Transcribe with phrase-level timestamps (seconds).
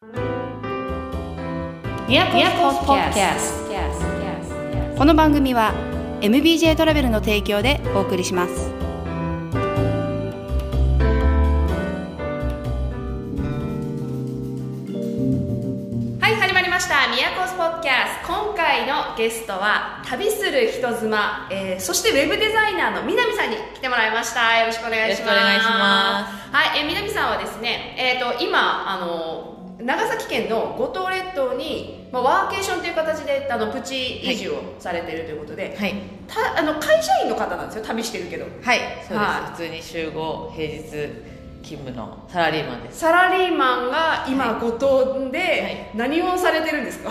[0.00, 0.06] こ
[5.04, 5.74] の番組は
[6.22, 8.70] MBJ トラベルの提供でお送りします。
[16.18, 17.08] はい始まりました。
[17.14, 24.60] ミヤコスポッキャス今回のゲストは旅する人妻、えー、そしてウェブデザイナーの南さんに来てもらいました。
[24.60, 25.28] よろしくお願いします。
[25.28, 26.56] よろしくお願いします。
[26.56, 35.94] はい、えー、南さんはですねえっ、ー、と今あの長崎県の五島列島に、まあ、ワーケーションという形であのプチ移住をされているということで、はい、
[36.26, 38.46] たあの会社員の方なんですよ旅してるけど。
[38.62, 38.78] はい。
[38.78, 40.90] そうです、はい、普通に週5平日
[41.62, 43.00] 勤務のサラリーマンです。
[43.00, 47.10] サラリーマンが今五島で何をされてるんですか、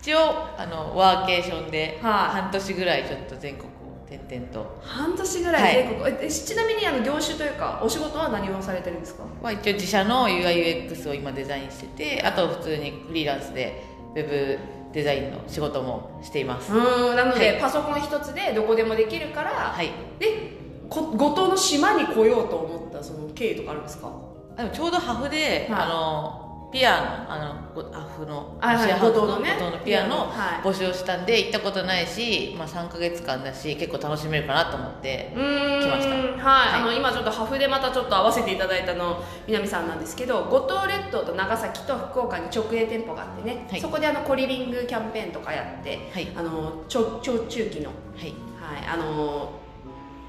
[0.00, 0.18] 一応
[0.56, 3.68] あのワーケーションで半年ぐらいちょっと全国
[4.08, 4.80] 転々と。
[4.82, 13.82] 半年ぐらい全国、はい、ちなみにあの業種というかお仕事は何をされてるんですか、まあ、一応自社の UIUX を今デザインしててあと普通にフリーランスで
[14.14, 14.58] ウェブ
[14.92, 16.72] デザインの仕事もしています。
[16.72, 16.76] う
[17.12, 20.52] んなので、はい、パソコン一つでどこでもできるから、はい、で
[20.88, 21.02] 五
[21.34, 24.10] 島の島に来ようと思ったその経緯とかあるんですか？
[24.56, 26.45] でもちょうどハフで、はい、あの
[26.76, 30.30] ピアノあのアフのロシアハウスの,、ね、のピアノ
[30.62, 36.14] 募集したんで行ったことないし、まあ、3か月間だし結構楽しめるかなと思って来ました。
[36.14, 47.94] はい、はい、あの今ちょっとハフでまたちょっと合わせていただいたの南さんなんですけど五島列島と長崎と福岡に直営店舗があってね、はい、そこであのコリビングキャンペーンとかやって、はい、あの長長中期の、は
[48.26, 48.34] い。
[48.66, 49.52] はい、あの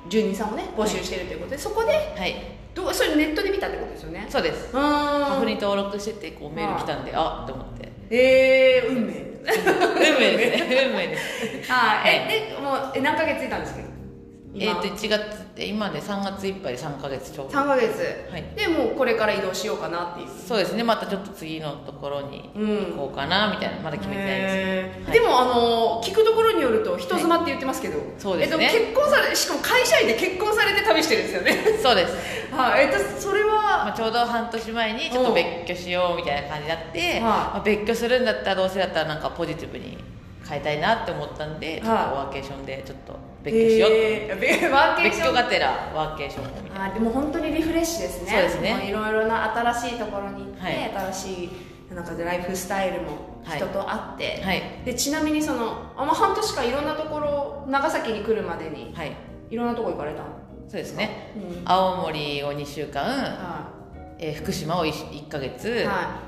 [0.10, 2.58] 住人さんをね募集しているということで、そこで、はい。
[2.74, 4.28] どそれネットで見たってことですよね。
[4.30, 4.72] そうです。
[4.76, 7.92] ハフに登録しててこうメール来たんであっと思って。
[8.10, 9.14] ええー、運命。
[9.48, 10.86] 運命ですね。
[10.90, 11.18] 運命で
[11.64, 11.72] す。
[11.72, 13.87] はい、えでもうえ何ヶ月いたんですか
[14.60, 17.58] えっ、ー、と1月って今で3月いっぱいで3か月ちょうど。
[17.58, 20.28] 3か月、はい、でもうこれから移動しようかなっていう。
[20.30, 20.84] そうですね。
[20.84, 23.88] またちょっと次のところに行こうかな、みたいな。
[23.88, 31.54] まだ決めてないです、はい、でもあの聞くところによると人妻って言ってますけど、はい、そうですね、えっと、結婚されしかも会社員で結婚されて旅してるんですよね。
[31.82, 32.16] そうです。
[32.52, 39.98] はい、えっとそれは、まあ、ちょうど半年前にちょっと別居しようみたいな感じになって、まあ、別居するんだったらどうせだったらなんかポジティブに
[40.48, 43.20] 変えたいなって思ったんで、ちょっとワーケーションでちょっと
[43.52, 45.30] 別居しようと、えー、ワーケーション。
[45.30, 48.32] 別居がてらワーケーションみたいなあでも本当にリフレッシュですね。
[48.32, 48.90] そうですね。
[48.90, 51.50] いろいろな新しいところに行って、はい、新しい
[51.94, 59.16] なんかライフスタイルも人と会って、はい、でちなみにそのあ、まあ、半年間いろんなところ長崎に来るまでに、はい、
[59.50, 60.24] いろんなとこ行かれた
[60.68, 63.72] そうですね、うん、青森を2週間、は
[64.20, 66.20] い、えー、福島を 1, 1ヶ月、は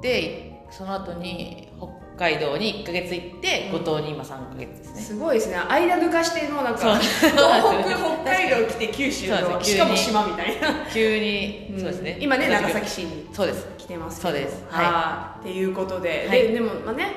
[0.00, 1.86] い、でその後に北
[2.16, 5.00] 海道に1か月行って五島に今3か月ですね。
[5.00, 5.56] すごいですね。
[5.56, 7.30] 間抜かしてもなんか東北
[8.22, 10.86] 北海道来て九州のしかも島みたいな。
[10.92, 12.18] 急に、うん、そうですね。
[12.20, 13.66] 今ね長崎市にそうです。
[13.78, 14.64] 来てますそうです。
[14.70, 15.48] はい。
[15.48, 17.08] っていうことで、はい、ででもまあね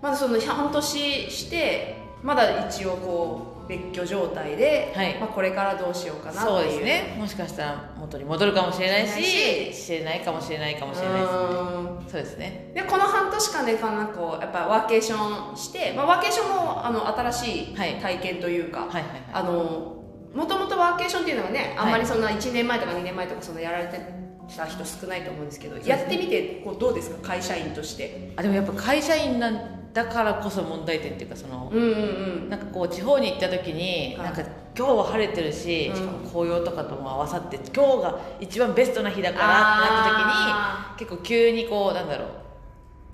[0.00, 7.16] まだその半年してまだ一応こう別居状態で、はい、まあ、これからどうしようかなそうですね。
[7.16, 11.38] もしかしたら元に戻るかもしれないししれないかもしれないかもしれないですね。
[12.10, 12.72] そうですね。
[12.74, 18.88] でこの半年間でかなこうやっぱワーケーションして、まあ、ワーケーションもあの新しい体験というか、
[19.32, 20.02] あの
[20.34, 24.00] もともとワーケーションっていうのはねあんまりそんな1年前とか2年前とかそのやられて
[24.56, 27.28] た人少ないと思うんですけど、やってみてこうどうですか？
[27.28, 28.32] 会社員として。
[28.36, 31.92] あでもやっぱ会社員なんだからこそ問題点っていうかその、うんうんう
[32.48, 34.42] ん、なんかこう地方に行った時に、なんか
[34.76, 39.48] 今日は晴れてるし、しかも紅葉とかとも合わさって今日が一番ベストな日だからっ
[39.86, 42.28] てなった時に結構急にこうなんだろう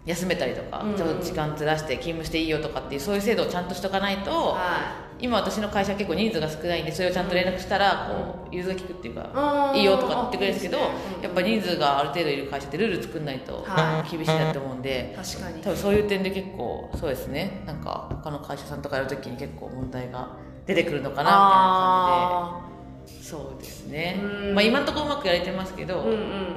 [0.06, 10.78] 休めたりとか、ちょっと時間ずらして勤務していいよとかっていうそういう制度をちゃんとしとかないと、はい、今私の会社結構人数が少ないんでそれをちゃんと連絡したらこう融通が利くっていうか、いいよとか言ってくれるんですけど、
[11.22, 13.64] やっぱ人数がある程度いる会社ってルール作んないと
[14.10, 15.62] 厳しいなと思うんで、確かに。
[15.62, 17.62] 多分そういう点で結構そうですね。
[17.64, 22.66] なんか他の会社さんとかやるときに結構問題が出てくるのかなみたいな感
[23.06, 23.22] じで。
[23.22, 24.20] そうですね、
[24.54, 26.04] まあ、今のところうまくやれてますけど、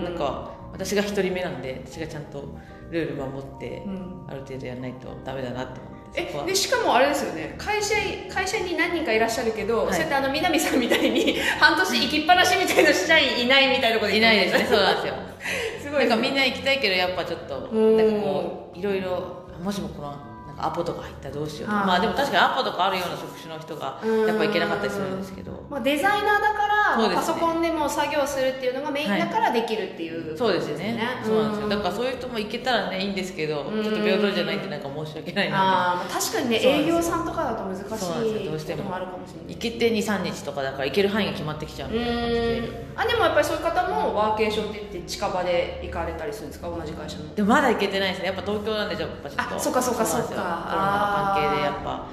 [0.04, 2.44] なんか私が1人目なんで私がちゃんと
[2.92, 3.84] ルール守って、
[4.28, 5.95] ある程度やらないとダメだなと思って。
[6.18, 7.56] えでしかもあれですよね。
[7.58, 7.96] 会社
[8.34, 14.12] 会社に何人かいらっしゃるけど、はい、そうやってあの南さんみたいに 半年行きっぱなしみたいな社員いないみたいなこと。
[14.12, 14.66] いないですね。
[14.70, 15.14] そうなんですよ。
[15.84, 21.86] すごい、ね、なんかみんな行きたいけどやっぱちょっとなんかこういろいろもしもこのアポとか入ったらどうしようとか。
[21.86, 31.00] まあでも確かにアポとかあるような職種の人がやっぱいけなかったりするんですけど、まあ、デザイナーだから、ね、パソコンでも作業するっていうのがメインだからできるっていう、はい、そうですね。
[31.24, 31.70] そうなんですよ。
[31.70, 36.02] だからそういう人もいけたらねいいんですけどちょっと平等じゃないってなんか申し訳ないな。
[36.02, 38.96] あ確かにね営業さんとかだと難しいどうしても。
[38.96, 39.56] あるかもしれない。
[39.56, 46.70] 行けて23日とかだから行ける範囲が決まってきちゃうみたいな感じであでもやっぱりそういう方もワーケーションって言って近場で行かれたりするんですか？
[46.70, 47.36] 同じ会社の。
[47.36, 48.28] でもまだ行けてないですね。
[48.28, 49.56] やっぱ東京なんでやっぱちょっと。
[49.56, 52.08] あそっかそっかそっかナの関係でやっぱ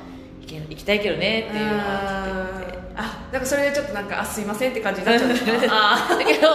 [0.69, 6.49] 行きたいけどねっていうのは聞いててあなんかそれでちょっとなんかあすいませんって感じになっちゃうんですかあだけど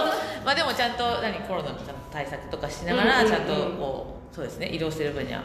[0.44, 1.78] まあでもちゃんと何コロナの
[2.10, 4.68] 対策とかしながらちゃんとこうそうですね。
[4.68, 5.42] 移動してる分には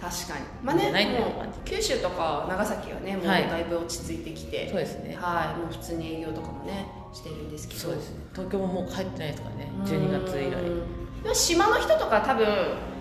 [0.00, 5.18] 確かにまあねもう九州とか長崎はねもうだいぶ落ち着いてきて、はい、そうですね。
[5.20, 7.80] はいもう普通に営業とかもねしてるんですけど。
[7.80, 8.20] そうですね。
[8.32, 9.70] 東京ももう帰ってないですからね。
[9.84, 11.34] 12月以来。
[11.34, 12.46] 島の人とか多分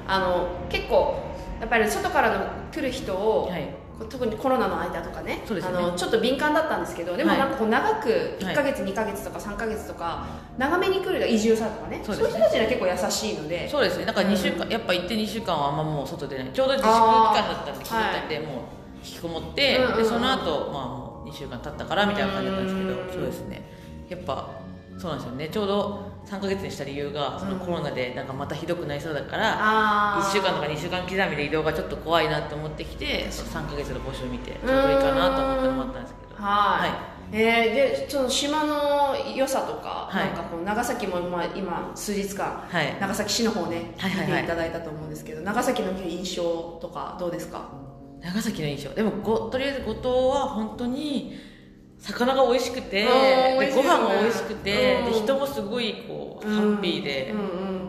[0.08, 1.29] あの結構
[1.60, 3.70] やっぱり外からの来る人を、はい。
[4.10, 10.26] 特にコロナの間とかね、ね、あのちょっと敏感だったんですけどでもなんかこう長く1か月、はい、2か月とか3か月とか
[10.58, 12.02] 長めに来る移住さとかね。
[12.02, 13.68] そう、ね、いう人たちには結構優しいので。
[13.68, 14.06] そうですね。
[14.06, 16.50] だから2週間、うん、やっぱ行って2週間はあんまもう外出ない。
[16.54, 18.48] ちょうど自粛期間だったんで気づいたんで、もう
[19.04, 23.62] 引きこもって、でその後まあもう2週間経ったからみたいな感じだったんですけどそうですね。
[24.08, 24.50] やっぱ
[24.98, 25.50] そうなんですよね。
[25.50, 36.44] ちょうど3か月にした理由がそのコロナでなんかまたひどくなりそうだから、1週間とか2週間刻みで移動がちょっと怖いなと思ってきて3か月の募集を見てちょうどいいかなと思ってもらったんですけど。
[36.44, 37.20] はい。
[37.32, 47.70] えー、でその島の良さとか、はい、なんかこう長崎も、まあ、今数日間、はい、長崎市の方ね、はいはいはい、見ていただいたと思うんですけど長崎の印象とかどうですか？
[48.22, 48.90] 長崎の印象。
[48.96, 51.38] でもごとりあえず五島は本当に
[52.00, 57.34] 魚が美味しくて、でご飯が美味しくて、で人もすごいこうハッピーで、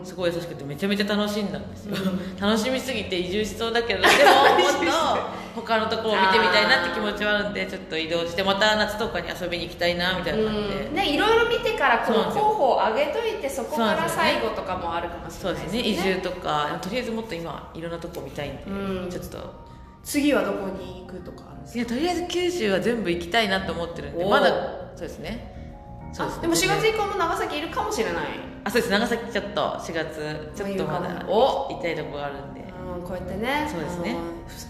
[0.03, 1.95] すごい優しくてめちゃめちゃ楽しんだんですよ、
[2.39, 15.79] 楽しみすぎて移住しそうだけど でももっと他のところを見てみたいなって気持ちはあるんでちょっと移動してまた夏とかに遊びに行きたいなみたいな感じで、ねいろいろ見てからこう候補を上げといてそこから最後とかもあるかもしれないですね。
[15.79, 15.89] そうですね。
[15.89, 18.57] 移住とかとりあえずもっと今いろんなとこ見たいん
[19.09, 19.70] で、ちょっと
[20.03, 24.49] 次はどこに行くとかいやとりあえず九州は全部行きたいなと思ってるんでまだ
[24.95, 25.55] そうですね。
[26.13, 26.41] そうですね。
[26.41, 28.25] でも4月以降も長崎いるかもしれない。
[28.63, 28.91] あそうです。
[28.91, 32.61] 長崎ちょっと4月ちょっとまだ行きたいとこがあるんで
[32.95, 34.15] うん、こうやってねそうですね。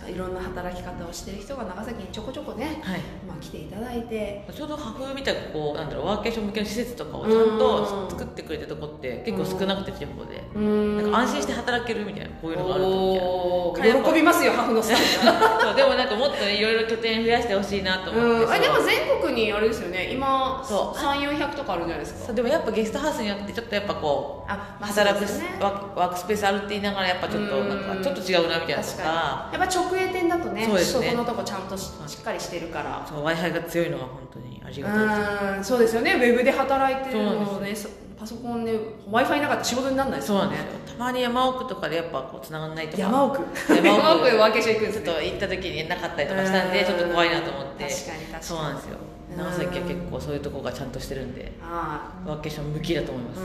[0.07, 3.00] いろんな働き方をしてる人が長崎にちょこちょこね、はい。
[3.27, 4.45] まあ、来ていただいて。
[4.53, 14.97] ちょうど破風みたいなこうなんだろうワーケーション向けの施設とかをちゃんと作ってくれたとこって結構少なくて地方でなんか安心して働けるみたいなこういうのがあると喜びますよハフのさん
[15.62, 18.53] そうでもなんかもっといろいろ拠点増やしてほしいなと思って。
[18.53, 20.12] あでも全国にあれですよね。
[20.12, 22.33] 今3400とかあるじゃないですか。
[22.33, 29.50] でもやっぱゲストハウスによってちょっとやっぱこうあ、まあ、働く、ね、ワークスペースあるって言いながらやっぱちょっとなんかちょっと違うなみたいなとか。
[29.51, 31.06] やっぱ直営店だとねそうですね。
[31.07, 33.06] そこのとこちゃんとしっかりしてるから。
[33.07, 35.69] そう w i f i が強いのは本当にありがたいです。
[35.69, 36.13] そうですよね。
[36.13, 37.75] ウェブで働いてるのね
[38.19, 38.74] パソコンで
[39.07, 40.57] w i f i なかったら仕事にならないですよね。
[40.86, 43.01] たまに山奥とかでやっぱこう繋がらないとか。
[43.01, 43.42] 山奥。
[43.75, 44.25] 山奥。
[44.30, 47.86] でワーケーション行くんです、ね、ちょっと行った時になかったりとかしたんでちょっと怖いなと思って。
[47.86, 48.44] 確かに確かに。
[48.44, 48.98] そうなんですよ
[49.37, 53.41] 長崎は結構そういうとこがちゃんとしてるんでワーケーション向きだと思います。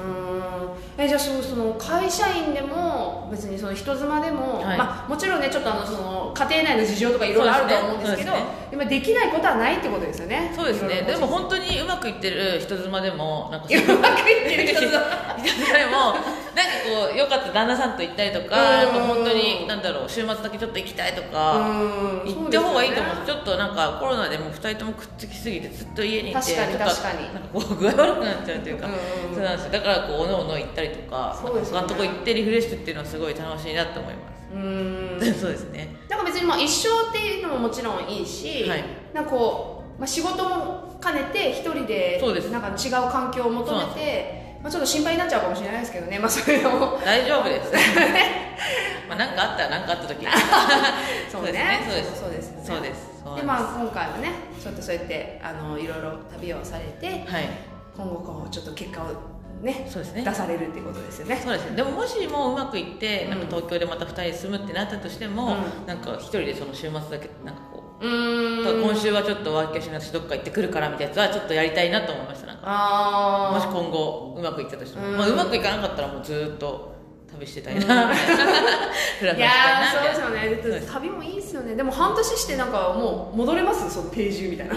[0.99, 8.33] えじゃあその会社員でも別にその人妻でも、はい、まあ、もちろんねちょっとあのその家庭内の事情とかいろいろあると思うんですけど
[8.71, 10.53] で、ね、できないことはないってことですよね。
[10.55, 11.03] そうですね。
[11.03, 14.91] でも本当にうまくいってる人妻でもなんかうまくいってる人妻。
[15.47, 16.15] でも
[16.57, 21.69] なんかこうよかった旦那さんと行ったりとかやっぱ本当になんだろう週末だけちょっと行きたいとか
[22.25, 27.35] 行った方がいいと思う、ね、ちょっとなんかコロナでも2人ともくっつきすぎてずっと家にいて確かに確かに。
[27.35, 28.89] なんかこう具合悪くなっちゃうというか、
[29.35, 29.73] そうなんですよ。
[29.73, 34.55] だからこうおのおの行ったりとかそうです、ね、他のとこ行ってリフレッシュっていうのはすごい楽しいなと思います。
[34.55, 35.19] うん。
[35.39, 35.95] そうですね。
[36.09, 42.19] なんか別にまあ一生っていうのももちろんいいし、はい、なんかこう、まあ、仕事も兼ねて一人で
[42.51, 47.73] なんか違う環境を求めてまあ、ちょっと心配になっちゃうかもしれないですけどね、まあ、そういうのも大丈夫です。
[49.09, 50.27] まあ何かあったら何かあった時。
[51.31, 51.81] そうね。
[51.87, 52.55] そうですそうです。
[52.65, 54.31] そうですでまあ今回はね
[54.63, 57.49] ちょっとそうやってあのいろいろ旅をされて、はい、
[57.97, 59.07] 今後こうちょっと結果を
[59.63, 60.23] ね、そうですね。
[60.23, 61.41] 出されるっていうことですよね。
[61.43, 61.77] そうですね。
[61.77, 68.83] でももしもうまくいって、なんか東京でまた2人で住むってなったとしても、うん、なんか1人でその週末だけなんかこううん。
[68.83, 76.95] 今週はちょっとワーキャーシュ私どっか行ってくるからみたいなやつはちょっとやりたいなと思いましたなんかもし今後うまくいったとしても、まあ、うまくいかなかったらもうずっと
[77.33, 77.81] 旅して たいな。
[77.81, 79.37] みたいな。
[79.37, 79.51] いや
[79.93, 80.31] そうですよ
[80.81, 80.87] ね。
[80.93, 81.77] 旅もいいですよね。
[81.77, 83.89] でも半年してなんかもう戻れます？
[83.91, 84.77] その定住みたいな。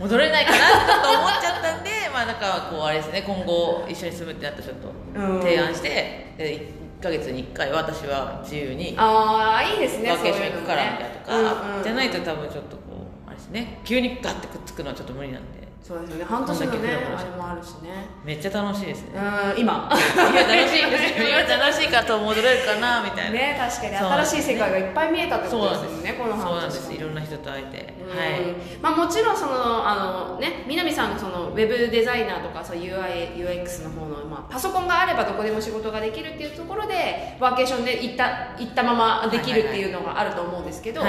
[0.00, 0.58] 戻れないかな
[1.02, 3.22] と思っちゃったんで まあだからこうあれですね。
[3.26, 12.82] 今後一緒に住むってなったらちょっと提案して、うん、1か月に1回は私は自由にああいいですねワーケーション行くからみたいなとか、うんうん、じゃないと多分ちょっとこ
[13.26, 13.80] うあれですね。
[13.84, 16.24] 急にガッてくっつくのはちょっと無理なんでそうですよね。
[16.24, 18.06] 半年のねあれもあるしね。
[18.24, 19.18] めっちゃ楽しいですね。
[19.18, 19.90] うん今。
[19.90, 23.30] 今楽しいです今楽しいかと戻れるかなみたいな。
[23.32, 23.96] ね確かに。
[24.24, 26.46] 新しい世界がいっぱい見えたってことですよねこの半年。
[26.46, 26.92] そうなんです。
[26.92, 27.78] いろんな人と会えて。
[28.16, 28.40] はい。
[28.80, 41.02] まあもちろんそのあのね南さんのそのウェブデザイナーとかそう UIUX の方の、まあ、パソコンがあればどこでも仕事ができるっていうところでワーケーションで行った行ったままできるっていうのがあると思うんですけど、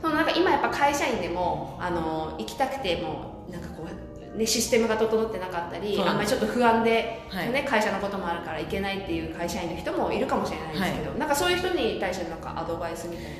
[0.00, 13.30] そのなんか今やっぱ会社員でもあの行きたくてもなんかこうね、システムが整ってなかったりあんまりちょっと不安で、はい、ね、会社のこともあるからいけないっていう会社員の人もいるかもしれないですけど、はい、なんかそういう人に対してなんかアドバイスみたいな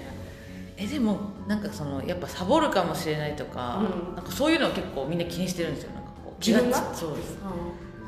[0.77, 5.93] えでもなんかそのやっぱサボるかもしれないとかうん、なんかそういうのは結構みんな気にしてるんですよ。
[5.95, 6.95] なんかこう自分が？
[6.95, 7.39] そうです、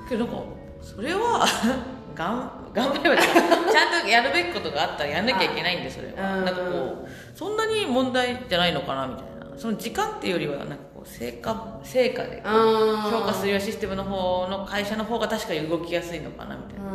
[0.03, 0.43] うん、けどなんか
[0.83, 1.47] それは
[2.15, 16.87] がん頑張れば ちゃんとやるべきことがあったらやんなきゃいけないんでそれは、なんかこうそんなに問題じゃないのかなみたいなその時間っていうよりはなんか成果成果で評価するようシステムの方の会社の方が確かに動きやすいのかなみたいな。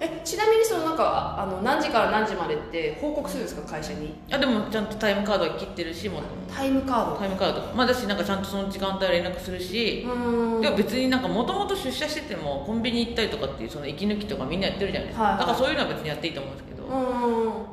[0.00, 4.14] えちなみにそのなんかあの何時から何時までって報告するんですか会社に？
[4.32, 6.20] あでもちゃんとタイムカードは切ってるしも
[6.52, 7.16] タイムカード。
[7.16, 7.60] タイムカード。
[7.74, 10.00] まあ私なんかちゃんとその時間帯連絡するし。
[10.02, 16.73] でも別になんかもともと出社しててもコンビニ行ったりとかっていうその息抜きとかみんなやってるじゃないですか、はいはい、だからそういうのは別にやっていいと思うんですけど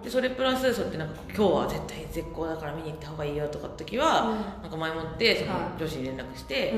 [0.04, 6.74] でそれプラスそうやってなんか今日は絶対絶好だから見に行った方がいいよとかって時は、うん、なんか前もってその上司に連絡して、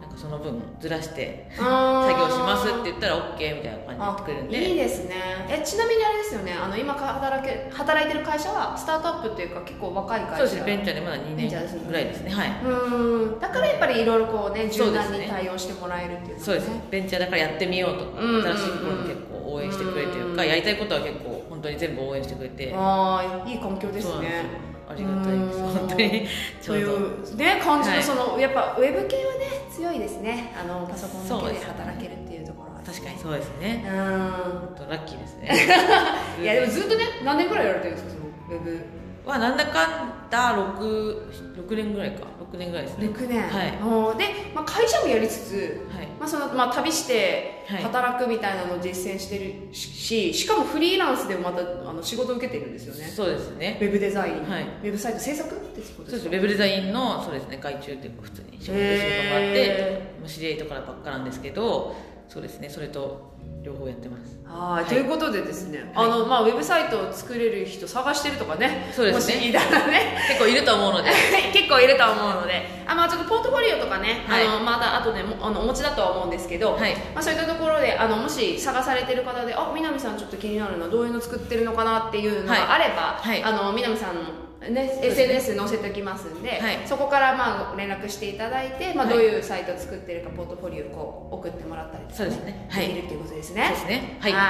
[0.00, 4.68] なんかその分ずらして作業しますって言ったら OK みたいな感じでやってくれるんで。
[4.70, 5.14] いいですね。
[5.48, 6.52] えちなみにあれですよね。
[6.52, 10.36] あの今働け働いてる会社はスタートアップっていうか結構若い会社。
[10.38, 11.48] そうですベンチャーでまだ2年
[11.86, 12.30] ぐらいですね。
[12.30, 12.64] はい。
[12.64, 13.40] うん。
[13.40, 16.70] だからやっぱりいろいろこうね柔軟に対応してもらえるっていう、ね、そうです。
[16.90, 21.33] ベンチャーだからやってみようとか、新しいこと結構応援してくれてるか、やりたいことは結構
[21.64, 22.72] 当に全部応援してくれて。
[22.74, 24.44] ああいい環境ですね。
[24.86, 25.58] ありがたいです。
[25.58, 26.26] 本当に。
[26.60, 30.52] そういうね感じのその、はい、やっぱウェブ系はね強いですね。
[30.58, 33.18] あのパソコンだけで働けるっていうところは、ね、確かに。
[33.18, 33.84] そうですね。
[33.86, 33.94] うん。
[33.94, 35.50] ラッキーですね。
[36.40, 42.26] いやでもずっとね何年ぐらいやられてるんですかそのウェブはなんだかんだ 6, 6年ぐらいか。
[42.52, 43.08] 6年ぐらいですね。
[43.08, 43.42] 6年。
[43.42, 43.70] はい。
[44.18, 46.06] で、まあ、会社もやりつつ、はい。
[46.18, 53.04] まあそのまあ、旅して働くみたいなのを実践してるし、はい、しかもフリーランスでもまたあの仕事を受けてるんですよね。
[53.06, 53.78] そうですね。
[53.80, 56.28] ウェブデザイン、はい、ウェブサイト制作ってそうです。
[56.28, 57.58] ウェブデザインのそうですね。
[57.60, 61.96] 外注っていうか普通に仕事してもらって知り合いとかばっかなんですけど
[62.28, 62.68] そうですね。
[62.68, 63.33] それと
[63.64, 64.38] 両方やってます。
[64.44, 69.34] はい、ということでですね、あのまあウェブサイトを作れる人探してるとかねそうですね。
[69.36, 70.18] もしいたらね。
[70.28, 71.10] 結構いると思うので。
[71.52, 72.84] 結構いると思うので。
[72.86, 93.68] あまあちょっとポートフォリオとかね、はい、あのまた後でもあのお持ちだとは思うんですけど、はい、まあそういったところであのもし探されてる方であ南さんちょっと気になるのはどういうの作ってるのかなっていうのがあれば、はい、あの南さんのね、SNS 載せておきますんで、はい、そこからまあ連絡していただいて、まあ、どういうサイトを作ってるか、ポートフォリオをこう送ってもらったりとか、ね、そうですね、はい、できるっていうことですね。
[93.70, 94.18] ですね。
[94.20, 94.42] はい、はい、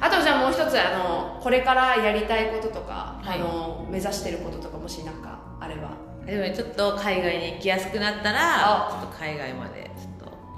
[0.00, 6.10] あとじゃあもう一つあのこれからやりたいこととか、はい、あの目指してることとかもしなんかあれば。
[6.26, 9.89] でもちょっと海外に行きやすくなったらちょっと海外まで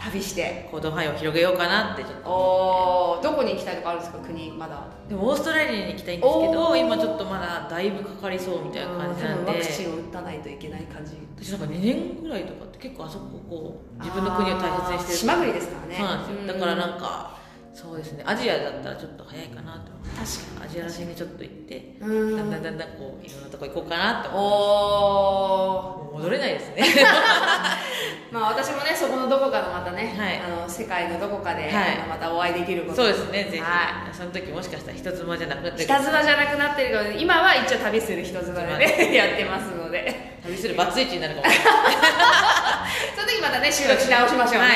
[0.05, 0.69] 旅して。
[0.71, 4.87] 行動範囲を広げようかなってちょっとおどこに行きたいとかあるんですか国まだ？
[5.09, 9.51] でもオーストラリアに行きたいんですけど今ちょっとまだだいぶかかりそうみたいな感じなんで。
[9.53, 11.13] ワクチンを打たないといけない感じ。
[11.37, 15.95] 私なんか2年ぐらいとかって結構あそここう自分の国を大切にしてる島国ですからね。
[15.97, 16.55] そうなんですよ。
[16.55, 17.39] だからなんか
[17.75, 18.23] そうですね。
[18.27, 19.93] アジアだったらちょっと早いかなと。
[20.13, 20.67] 確かに。
[20.67, 26.85] アジアらしにちょっと行ってだんだんだんだんこういろんなとこ行こうかなって思って戻れないですね。
[28.31, 31.73] まあ私もねそこのどこかのまたね、はい、あの世界のどこかで、はい、
[32.09, 32.97] またお会いできること。
[32.97, 40.33] そうですねぜひ、はい、その時もしかしたら人妻じゃなくなってる人妻じゃなくなってるけど今は一応旅する人妻でね やってますので。
[40.45, 41.49] 旅するバツイチになるかも。
[41.49, 41.73] しれない
[43.43, 44.69] またね収録し直しましょうね、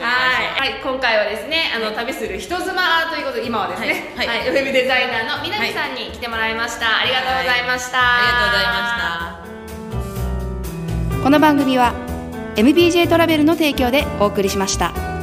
[0.00, 4.48] はい、 今回はですねあの旅する人妻ということで今はですね、はい。
[4.48, 8.74] ウェブデザイナーの南さんに来てもらいました、ありがとうございました、ありがとうございま
[11.08, 11.22] した。
[11.22, 11.94] この番組は
[12.56, 15.13] MBJ トラベルの提供でお送りしました。